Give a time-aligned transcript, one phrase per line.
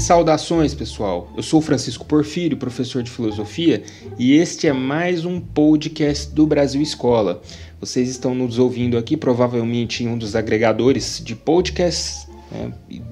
[0.00, 1.30] Saudações, pessoal.
[1.36, 3.82] Eu sou Francisco Porfírio, professor de filosofia,
[4.18, 7.42] e este é mais um podcast do Brasil Escola.
[7.78, 12.29] Vocês estão nos ouvindo aqui provavelmente em um dos agregadores de podcasts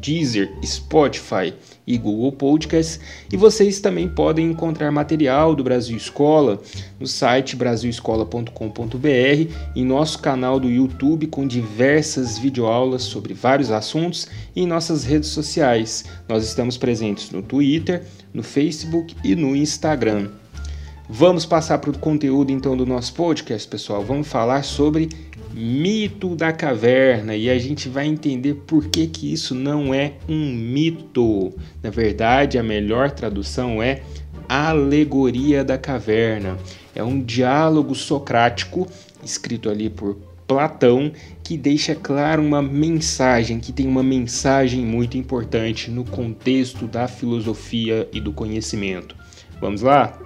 [0.00, 1.54] Deezer, Spotify
[1.86, 3.00] e Google Podcasts.
[3.32, 6.60] E vocês também podem encontrar material do Brasil Escola
[6.98, 14.62] no site brasilescola.com.br, em nosso canal do YouTube com diversas videoaulas sobre vários assuntos e
[14.62, 16.04] em nossas redes sociais.
[16.28, 20.30] Nós estamos presentes no Twitter, no Facebook e no Instagram.
[21.08, 24.04] Vamos passar para o conteúdo então do nosso podcast, pessoal.
[24.04, 25.08] Vamos falar sobre
[25.52, 30.52] mito da caverna e a gente vai entender por que, que isso não é um
[30.52, 31.52] mito.
[31.82, 34.02] Na verdade, a melhor tradução é
[34.48, 36.56] alegoria da caverna.
[36.94, 38.88] É um diálogo socrático
[39.22, 40.16] escrito ali por
[40.46, 41.12] Platão
[41.44, 48.08] que deixa claro uma mensagem, que tem uma mensagem muito importante no contexto da filosofia
[48.12, 49.14] e do conhecimento.
[49.60, 50.18] Vamos lá?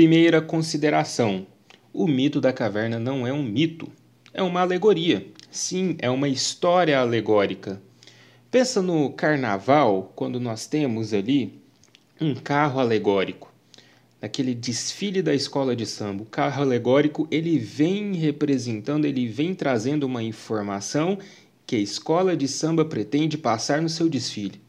[0.00, 1.46] Primeira consideração:
[1.92, 3.86] o mito da caverna não é um mito,
[4.32, 5.26] é uma alegoria.
[5.50, 7.78] Sim, é uma história alegórica.
[8.50, 11.60] Pensa no carnaval, quando nós temos ali
[12.18, 13.52] um carro alegórico.
[14.22, 20.04] Naquele desfile da escola de samba, o carro alegórico ele vem representando, ele vem trazendo
[20.04, 21.18] uma informação
[21.66, 24.62] que a escola de samba pretende passar no seu desfile.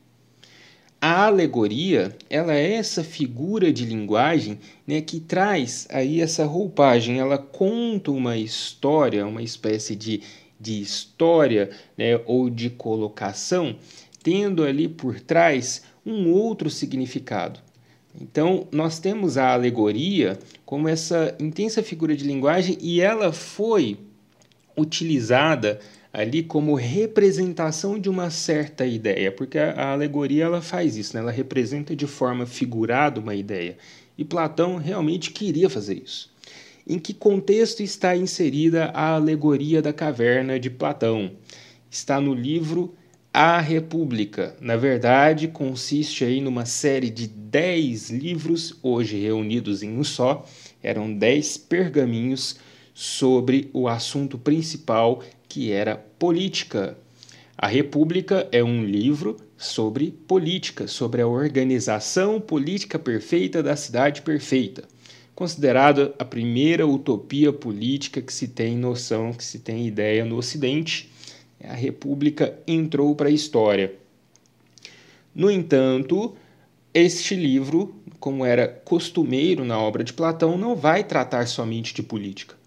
[1.04, 7.40] A alegoria, ela é essa figura de linguagem né, que traz aí essa roupagem, ela
[7.40, 10.22] conta uma história, uma espécie de,
[10.60, 13.76] de história né, ou de colocação,
[14.22, 17.60] tendo ali por trás um outro significado.
[18.20, 23.98] Então, nós temos a alegoria como essa intensa figura de linguagem e ela foi
[24.78, 25.80] utilizada
[26.14, 31.22] ali como representação de uma certa ideia, porque a, alegoria ela faz isso, né?
[31.22, 33.78] ela representa de forma figurada uma ideia.
[34.18, 36.30] E Platão realmente queria fazer isso.
[36.86, 41.32] Em que contexto está inserida a alegoria da caverna de Platão?
[41.90, 42.94] Está no livro
[43.34, 44.56] A República.
[44.60, 50.46] Na verdade, consiste aí numa série de dez livros, hoje reunidos em um só.
[50.84, 52.58] Eram dez pergaminhos
[52.94, 56.98] sobre o assunto principal que era política.
[57.58, 64.86] A República é um livro sobre política, sobre a organização política perfeita da cidade perfeita,
[65.36, 71.12] considerada a primeira utopia política que se tem noção, que se tem ideia no Ocidente.
[71.62, 73.94] A República entrou para a história.
[75.36, 76.34] No entanto,
[76.94, 82.61] este livro, como era costumeiro na obra de Platão, não vai tratar somente de política.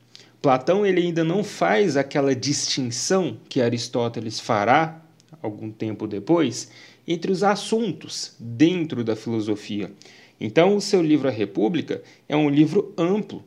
[0.44, 5.02] Platão ele ainda não faz aquela distinção que Aristóteles fará
[5.40, 6.70] algum tempo depois
[7.08, 9.90] entre os assuntos dentro da filosofia.
[10.38, 13.42] Então, o seu livro A República é um livro amplo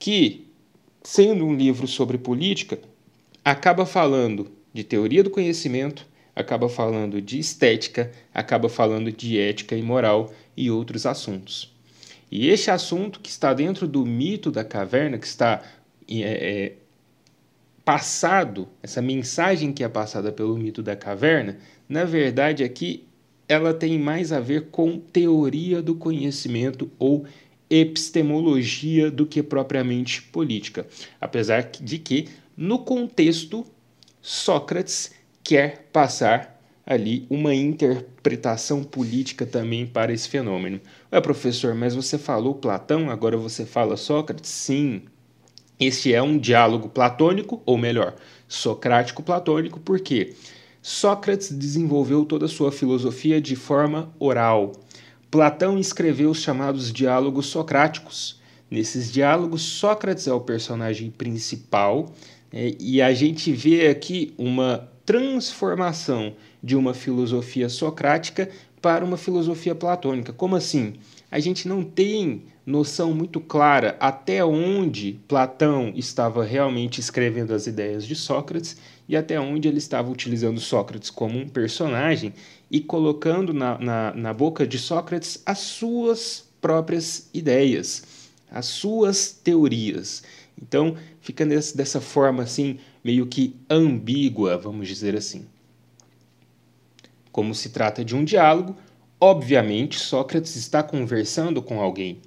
[0.00, 0.48] que,
[1.04, 2.80] sendo um livro sobre política,
[3.44, 6.04] acaba falando de teoria do conhecimento,
[6.34, 11.72] acaba falando de estética, acaba falando de ética e moral e outros assuntos.
[12.28, 15.62] E este assunto que está dentro do mito da caverna, que está
[16.20, 16.72] é, é,
[17.84, 21.58] passado, essa mensagem que é passada pelo mito da caverna,
[21.88, 23.06] na verdade aqui
[23.48, 27.24] ela tem mais a ver com teoria do conhecimento ou
[27.68, 30.86] epistemologia do que propriamente política.
[31.20, 33.64] Apesar de que, no contexto,
[34.20, 35.12] Sócrates
[35.42, 40.80] quer passar ali uma interpretação política também para esse fenômeno.
[41.12, 44.50] Ué, professor, mas você falou Platão, agora você fala Sócrates?
[44.50, 45.02] Sim,
[45.86, 48.14] este é um diálogo platônico, ou melhor,
[48.48, 50.34] socrático-platônico, porque
[50.82, 54.72] Sócrates desenvolveu toda a sua filosofia de forma oral.
[55.30, 58.40] Platão escreveu os chamados diálogos socráticos.
[58.70, 62.12] Nesses diálogos, Sócrates é o personagem principal
[62.52, 68.48] é, e a gente vê aqui uma transformação de uma filosofia socrática
[68.80, 70.32] para uma filosofia platônica.
[70.32, 70.94] Como assim?
[71.32, 78.06] A gente não tem noção muito clara até onde Platão estava realmente escrevendo as ideias
[78.06, 78.76] de Sócrates
[79.08, 82.34] e até onde ele estava utilizando Sócrates como um personagem
[82.70, 88.04] e colocando na, na, na boca de Sócrates as suas próprias ideias,
[88.50, 90.22] as suas teorias.
[90.60, 95.46] Então fica dessa forma assim, meio que ambígua, vamos dizer assim.
[97.32, 98.76] Como se trata de um diálogo,
[99.22, 102.18] obviamente Sócrates está conversando com alguém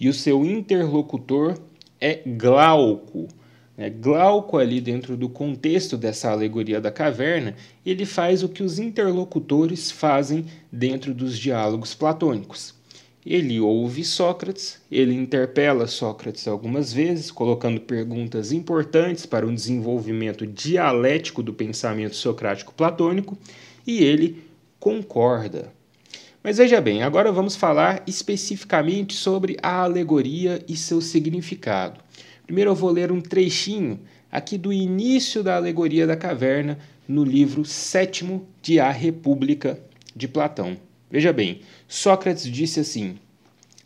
[0.00, 1.56] e o seu interlocutor
[2.00, 3.28] é Glauco.
[3.76, 3.88] Né?
[3.88, 7.54] Glauco, ali dentro do contexto dessa alegoria da caverna,
[7.86, 12.74] ele faz o que os interlocutores fazem dentro dos diálogos platônicos.
[13.24, 21.44] Ele ouve Sócrates, ele interpela Sócrates algumas vezes, colocando perguntas importantes para o desenvolvimento dialético
[21.44, 23.38] do pensamento socrático platônico,
[23.86, 24.42] e ele
[24.80, 25.78] concorda.
[26.42, 32.00] Mas veja bem, agora vamos falar especificamente sobre a alegoria e seu significado.
[32.46, 34.00] Primeiro eu vou ler um trechinho
[34.32, 39.78] aqui do início da alegoria da caverna no livro sétimo de A República
[40.16, 40.78] de Platão.
[41.10, 43.18] Veja bem, Sócrates disse assim: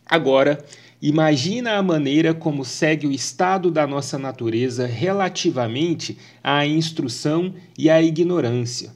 [0.07, 0.65] Agora,
[1.03, 8.01] imagina a maneira como segue o estado da nossa natureza relativamente à instrução e à
[8.01, 8.93] ignorância.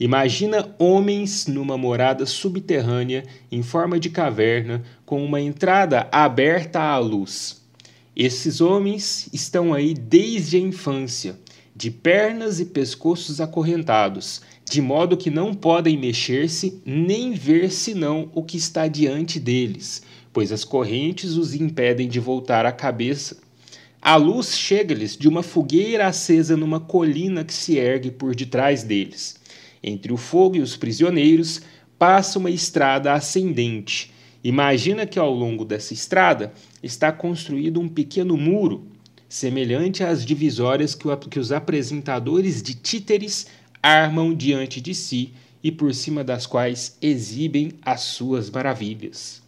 [0.00, 7.60] Imagina homens numa morada subterrânea em forma de caverna, com uma entrada aberta à luz.
[8.16, 11.38] Esses homens estão aí desde a infância,
[11.76, 18.42] de pernas e pescoços acorrentados, de modo que não podem mexer-se nem ver senão o
[18.42, 20.02] que está diante deles,
[20.32, 23.36] pois as correntes os impedem de voltar a cabeça.
[24.00, 29.39] A luz chega-lhes de uma fogueira acesa numa colina que se ergue por detrás deles.
[29.82, 31.62] Entre o fogo e os prisioneiros
[31.98, 34.12] passa uma estrada ascendente.
[34.42, 38.86] Imagina que ao longo dessa estrada está construído um pequeno muro,
[39.28, 43.46] semelhante às divisórias que, o, que os apresentadores de títeres
[43.82, 45.32] armam diante de si
[45.62, 49.42] e por cima das quais exibem as suas maravilhas.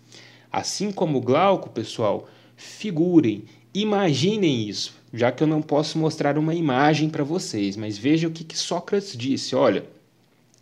[0.51, 7.09] Assim como Glauco, pessoal, figurem, imaginem isso, já que eu não posso mostrar uma imagem
[7.09, 9.85] para vocês, mas veja o que, que Sócrates disse: olha.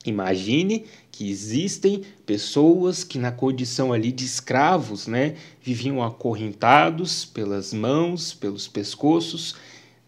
[0.04, 8.32] Imagine que existem pessoas que na condição ali de escravos, né, viviam acorrentados pelas mãos,
[8.32, 9.56] pelos pescoços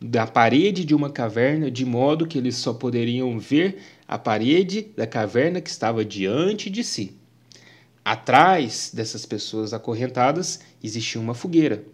[0.00, 5.06] da parede de uma caverna, de modo que eles só poderiam ver a parede da
[5.06, 7.14] caverna que estava diante de si.
[8.04, 11.84] Atrás dessas pessoas acorrentadas existia uma fogueira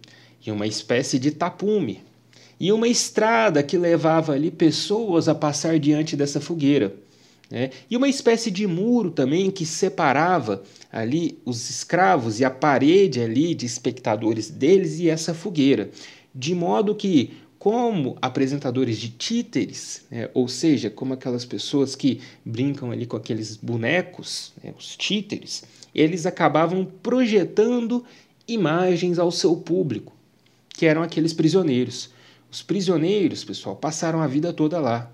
[0.45, 2.03] e uma espécie de tapume,
[2.59, 6.95] e uma estrada que levava ali pessoas a passar diante dessa fogueira.
[7.51, 7.71] Né?
[7.91, 10.63] E uma espécie de muro também que separava
[10.93, 15.91] ali os escravos e a parede ali de espectadores deles e essa fogueira.
[16.35, 20.29] De modo que, como apresentadores de títeres, né?
[20.35, 24.75] ou seja, como aquelas pessoas que brincam ali com aqueles bonecos, né?
[24.79, 25.65] os títeres,
[25.95, 28.05] eles acabavam projetando
[28.47, 30.15] imagens ao seu público,
[30.69, 32.11] que eram aqueles prisioneiros.
[32.51, 35.11] Os prisioneiros, pessoal, passaram a vida toda lá.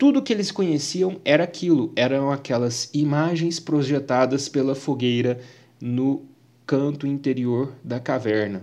[0.00, 5.38] Tudo que eles conheciam era aquilo, eram aquelas imagens projetadas pela fogueira
[5.78, 6.24] no
[6.66, 8.62] canto interior da caverna.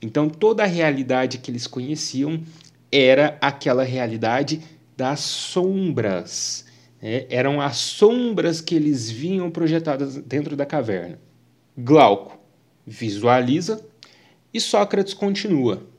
[0.00, 2.42] Então toda a realidade que eles conheciam
[2.90, 4.62] era aquela realidade
[4.96, 6.64] das sombras.
[7.02, 7.26] Né?
[7.28, 11.18] Eram as sombras que eles vinham projetadas dentro da caverna.
[11.76, 12.38] Glauco
[12.86, 13.84] visualiza
[14.52, 15.89] e Sócrates continua.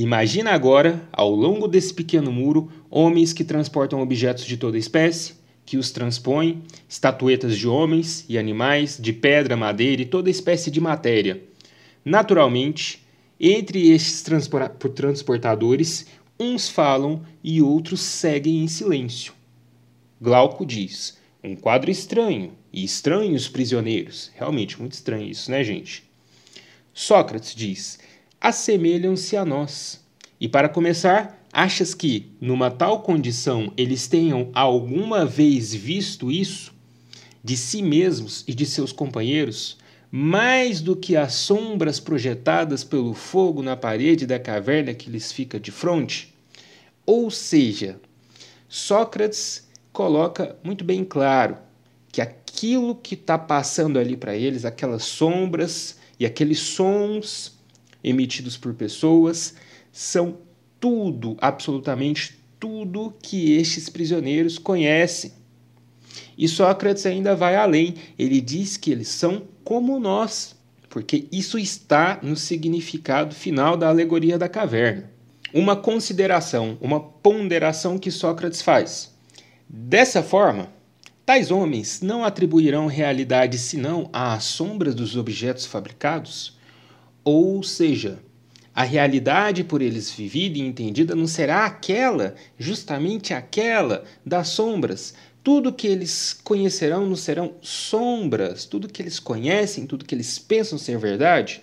[0.00, 5.34] Imagina agora, ao longo desse pequeno muro, homens que transportam objetos de toda espécie,
[5.66, 10.80] que os transpõem, estatuetas de homens e animais, de pedra, madeira e toda espécie de
[10.80, 11.42] matéria.
[12.04, 13.04] Naturalmente,
[13.40, 14.22] entre estes
[14.94, 16.06] transportadores,
[16.38, 19.32] uns falam e outros seguem em silêncio.
[20.20, 24.30] Glauco diz: um quadro estranho, e estranhos prisioneiros.
[24.36, 26.04] Realmente muito estranho isso, né, gente?
[26.94, 27.98] Sócrates diz:
[28.40, 30.04] assemelham-se a nós.
[30.40, 36.72] E para começar, achas que, numa tal condição, eles tenham alguma vez visto isso?
[37.42, 39.76] De si mesmos e de seus companheiros?
[40.10, 45.58] Mais do que as sombras projetadas pelo fogo na parede da caverna que lhes fica
[45.58, 46.32] de frente?
[47.04, 48.00] Ou seja,
[48.68, 51.58] Sócrates coloca muito bem claro
[52.12, 57.57] que aquilo que está passando ali para eles, aquelas sombras e aqueles sons
[58.02, 59.54] emitidos por pessoas,
[59.92, 60.38] são
[60.80, 65.32] tudo, absolutamente tudo que estes prisioneiros conhecem.
[66.36, 70.56] E Sócrates ainda vai além, ele diz que eles são como nós,
[70.88, 75.10] porque isso está no significado final da alegoria da caverna.
[75.52, 79.14] Uma consideração, uma ponderação que Sócrates faz.
[79.68, 80.70] Dessa forma,
[81.24, 86.57] tais homens não atribuirão realidade senão às sombras dos objetos fabricados?
[87.30, 88.20] Ou seja,
[88.74, 95.12] a realidade por eles vivida e entendida não será aquela, justamente aquela das sombras.
[95.44, 100.78] Tudo que eles conhecerão não serão sombras, tudo que eles conhecem, tudo que eles pensam
[100.78, 101.60] ser verdade,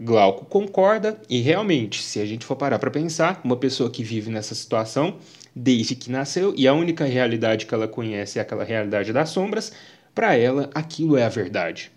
[0.00, 4.30] Glauco concorda e realmente, se a gente for parar para pensar, uma pessoa que vive
[4.30, 5.18] nessa situação
[5.54, 9.70] desde que nasceu e a única realidade que ela conhece é aquela realidade das sombras,
[10.14, 11.92] para ela aquilo é a verdade.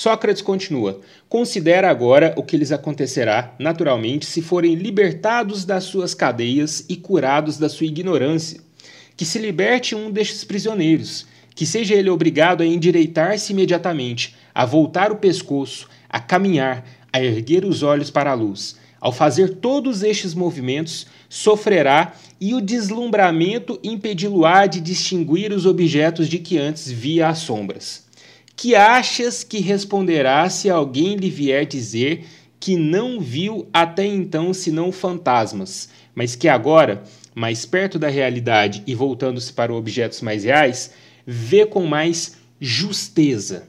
[0.00, 6.86] Sócrates continua: Considera agora o que lhes acontecerá, naturalmente, se forem libertados das suas cadeias
[6.88, 8.62] e curados da sua ignorância.
[9.14, 15.12] Que se liberte um destes prisioneiros, que seja ele obrigado a endireitar-se imediatamente, a voltar
[15.12, 18.78] o pescoço, a caminhar, a erguer os olhos para a luz.
[18.98, 26.38] Ao fazer todos estes movimentos, sofrerá e o deslumbramento impedi-lo-á de distinguir os objetos de
[26.38, 28.08] que antes via as sombras.
[28.60, 32.26] Que achas que responderá se alguém lhe vier dizer
[32.60, 37.02] que não viu até então senão fantasmas, mas que agora,
[37.34, 40.90] mais perto da realidade e voltando-se para objetos mais reais,
[41.26, 43.66] vê com mais justeza?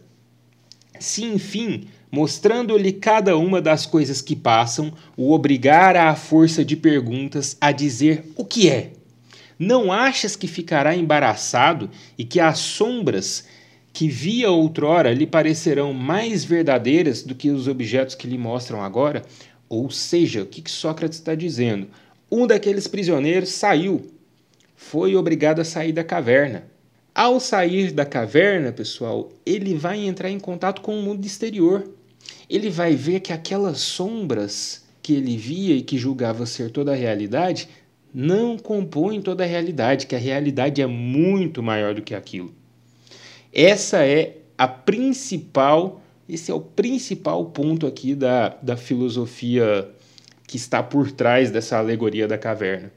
[0.99, 7.55] Se, enfim, mostrando-lhe cada uma das coisas que passam, o obrigar à força de perguntas
[7.61, 8.91] a dizer o que é.
[9.57, 13.45] Não achas que ficará embaraçado e que as sombras
[13.93, 19.23] que via outrora lhe parecerão mais verdadeiras do que os objetos que lhe mostram agora?
[19.67, 21.87] Ou seja, o que Sócrates está dizendo?
[22.31, 24.09] Um daqueles prisioneiros saiu,
[24.75, 26.65] foi obrigado a sair da caverna.
[27.13, 31.85] Ao sair da caverna, pessoal, ele vai entrar em contato com o mundo exterior
[32.51, 36.95] ele vai ver que aquelas sombras que ele via e que julgava ser toda a
[36.95, 37.69] realidade
[38.13, 42.53] não compõem toda a realidade, que a realidade é muito maior do que aquilo.
[43.53, 49.89] Essa é a principal, esse é o principal ponto aqui da, da filosofia
[50.47, 52.91] que está por trás dessa alegoria da caverna.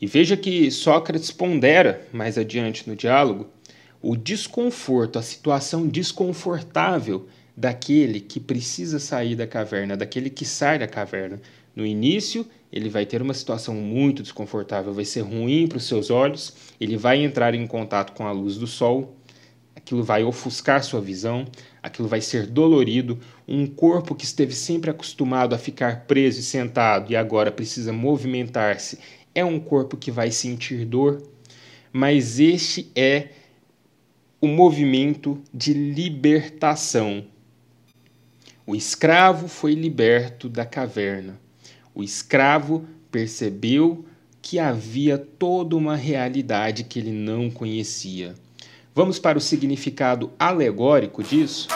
[0.00, 3.46] E veja que Sócrates pondera mais adiante no diálogo
[4.02, 10.86] o desconforto, a situação desconfortável daquele que precisa sair da caverna, daquele que sai da
[10.86, 11.40] caverna.
[11.74, 16.10] No início, ele vai ter uma situação muito desconfortável, vai ser ruim para os seus
[16.10, 19.16] olhos, ele vai entrar em contato com a luz do sol,
[19.84, 21.46] aquilo vai ofuscar sua visão,
[21.82, 23.20] aquilo vai ser dolorido.
[23.46, 28.98] Um corpo que esteve sempre acostumado a ficar preso e sentado e agora precisa movimentar-se
[29.34, 31.22] é um corpo que vai sentir dor,
[31.92, 33.28] mas este é
[34.40, 37.24] o movimento de libertação
[38.66, 41.38] o escravo foi liberto da caverna.
[41.94, 44.06] O escravo percebeu
[44.40, 48.34] que havia toda uma realidade que ele não conhecia.
[48.94, 51.66] Vamos para o significado alegórico disso?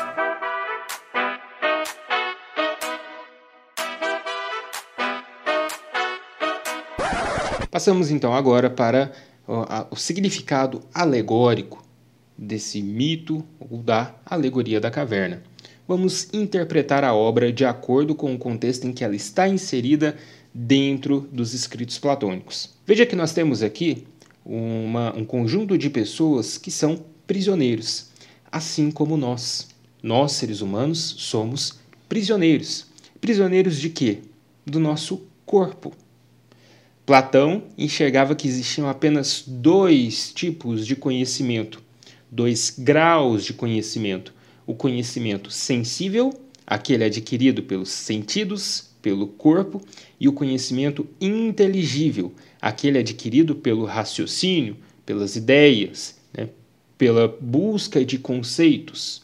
[7.71, 9.13] Passamos então agora para
[9.91, 11.85] o significado alegórico
[12.37, 15.43] desse mito ou da alegoria da caverna
[15.89, 20.15] vamos interpretar a obra de acordo com o contexto em que ela está inserida
[20.53, 22.77] dentro dos escritos platônicos.
[22.87, 24.07] Veja que nós temos aqui
[24.49, 28.07] uma, um conjunto de pessoas que são prisioneiros,
[28.51, 29.69] assim como nós.
[30.03, 31.79] Nós, seres humanos, somos
[32.09, 32.87] prisioneiros.
[33.21, 34.21] Prisioneiros de quê?
[34.65, 35.93] Do nosso corpo.
[37.05, 41.83] Platão enxergava que existiam apenas dois tipos de conhecimento,
[42.31, 44.33] dois graus de conhecimento:
[44.67, 46.33] o conhecimento sensível,
[46.67, 49.81] aquele adquirido pelos sentidos, pelo corpo,
[50.21, 54.77] e o conhecimento inteligível, aquele adquirido pelo raciocínio,
[55.07, 56.49] pelas ideias, né,
[56.97, 59.23] pela busca de conceitos.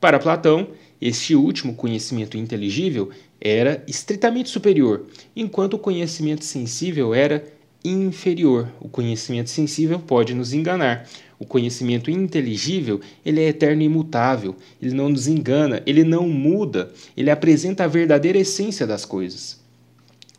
[0.00, 0.68] Para Platão,
[1.00, 3.10] este último conhecimento inteligível
[3.40, 7.44] era estritamente superior, enquanto o conhecimento sensível era
[7.88, 8.68] inferior.
[8.80, 14.94] O conhecimento sensível pode nos enganar, o conhecimento inteligível, ele é eterno e imutável, ele
[14.94, 19.60] não nos engana, ele não muda, ele apresenta a verdadeira essência das coisas.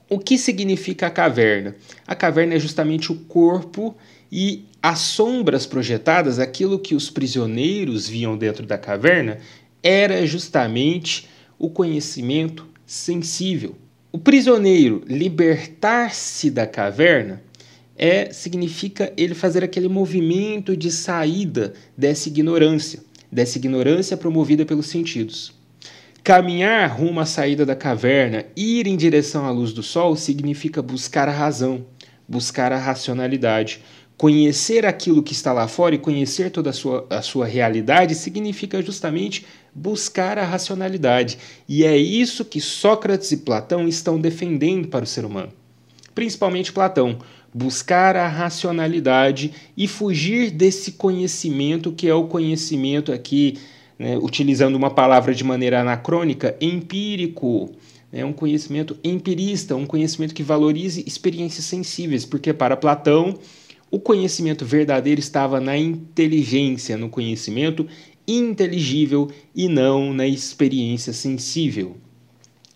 [0.10, 1.76] O que significa a caverna?
[2.06, 3.96] A caverna é justamente o corpo
[4.32, 9.40] e as sombras projetadas, aquilo que os prisioneiros viam dentro da caverna,
[9.84, 11.28] era justamente
[11.60, 13.76] o conhecimento sensível.
[14.18, 17.40] O prisioneiro libertar-se da caverna
[17.96, 23.00] é significa ele fazer aquele movimento de saída dessa ignorância,
[23.32, 25.54] dessa ignorância promovida pelos sentidos.
[26.24, 31.30] Caminhar rumo à saída da caverna, ir em direção à luz do sol, significa buscar
[31.30, 31.86] a razão,
[32.28, 33.84] buscar a racionalidade.
[34.18, 38.82] Conhecer aquilo que está lá fora e conhecer toda a sua, a sua realidade significa
[38.82, 41.38] justamente buscar a racionalidade.
[41.70, 45.54] E é isso que Sócrates e Platão estão defendendo para o ser humano.
[46.16, 47.20] Principalmente Platão
[47.54, 53.58] buscar a racionalidade e fugir desse conhecimento que é o conhecimento aqui
[53.98, 57.72] né, utilizando uma palavra de maneira anacrônica, empírico.
[58.12, 63.38] É um conhecimento empirista, um conhecimento que valorize experiências sensíveis, porque para Platão
[63.90, 67.88] o conhecimento verdadeiro estava na inteligência, no conhecimento
[68.28, 71.96] inteligível e não na experiência sensível.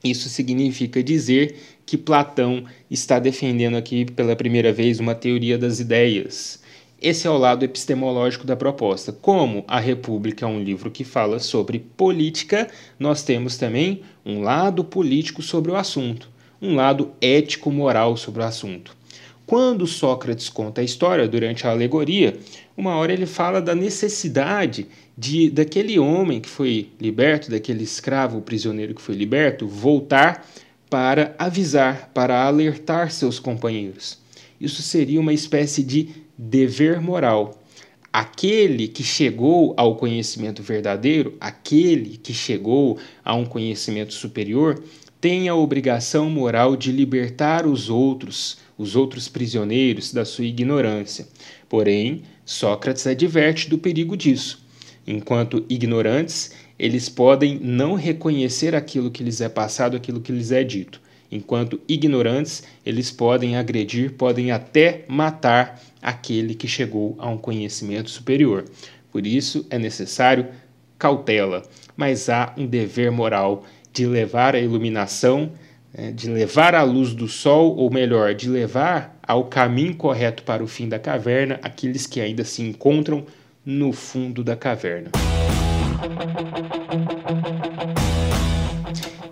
[0.04, 6.62] Isso significa dizer que Platão está defendendo aqui pela primeira vez uma teoria das ideias.
[7.02, 9.12] Esse é o lado epistemológico da proposta.
[9.12, 14.84] Como a República é um livro que fala sobre política, nós temos também um lado
[14.84, 16.30] político sobre o assunto,
[16.62, 18.96] um lado ético-moral sobre o assunto.
[19.52, 22.40] Quando Sócrates conta a história durante a alegoria,
[22.78, 28.96] uma hora ele fala da necessidade de daquele homem que foi liberto, daquele escravo prisioneiro
[28.96, 30.48] que foi liberto, voltar
[30.90, 34.20] para avisar, para alertar seus companheiros.
[34.58, 37.60] Isso seria uma espécie de dever moral.
[38.14, 44.82] Aquele que chegou ao conhecimento verdadeiro, aquele que chegou a um conhecimento superior,
[45.20, 51.28] tem a obrigação moral de libertar os outros, os outros prisioneiros, da sua ignorância.
[51.70, 54.66] Porém, Sócrates adverte do perigo disso.
[55.06, 60.64] Enquanto ignorantes, eles podem não reconhecer aquilo que lhes é passado, aquilo que lhes é
[60.64, 61.00] dito.
[61.32, 68.66] Enquanto ignorantes, eles podem agredir, podem até matar aquele que chegou a um conhecimento superior.
[69.12, 70.48] Por isso é necessário
[70.98, 71.64] cautela,
[71.96, 75.52] mas há um dever moral de levar a iluminação,
[76.14, 80.68] de levar a luz do sol, ou melhor, de levar ao caminho correto para o
[80.68, 83.26] fim da caverna aqueles que ainda se encontram
[83.66, 85.12] no fundo da caverna.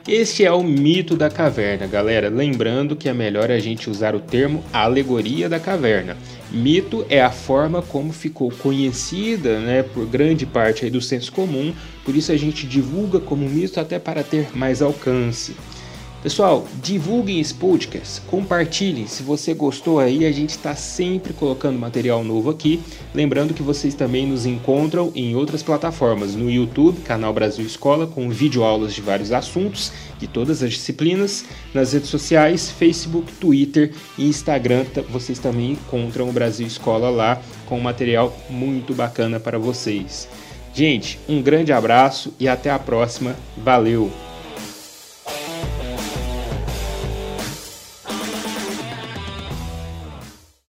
[0.08, 2.30] Este é o mito da caverna, galera.
[2.30, 6.18] Lembrando que é melhor a gente usar o termo alegoria da caverna.
[6.52, 11.72] Mito é a forma como ficou conhecida né, por grande parte do senso comum,
[12.04, 15.56] por isso a gente divulga como mito até para ter mais alcance.
[16.22, 19.08] Pessoal, divulguem esse podcast, compartilhem.
[19.08, 22.82] Se você gostou aí, a gente está sempre colocando material novo aqui.
[23.14, 28.30] Lembrando que vocês também nos encontram em outras plataformas, no YouTube, canal Brasil Escola, com
[28.30, 31.46] videoaulas de vários assuntos, de todas as disciplinas.
[31.74, 37.80] Nas redes sociais, Facebook, Twitter e Instagram, vocês também encontram o Brasil Escola lá com
[37.80, 40.28] material muito bacana para vocês.
[40.74, 43.38] Gente, um grande abraço e até a próxima.
[43.56, 44.29] Valeu!